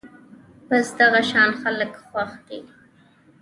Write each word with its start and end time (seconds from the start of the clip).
بس 0.69 0.87
دغه 0.99 1.21
شان 1.29 1.49
خلک 1.61 1.91
خوښ 2.07 2.31
دي 2.47 2.59